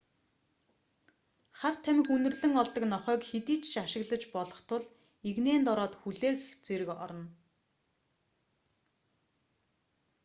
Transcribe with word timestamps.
хар 1.59 1.75
тамхи 1.85 2.11
үнэрлэн 2.15 2.53
олдог 2.61 2.83
нохойг 2.93 3.21
хэдийд 3.31 3.61
ч 3.71 3.73
ашиглаж 3.85 4.23
болох 4.35 4.59
тул 4.69 4.83
эгнээнд 5.29 5.67
ороод 5.73 5.93
хүлээх 6.01 6.39
зэрэг 6.65 6.89
орно 7.05 7.27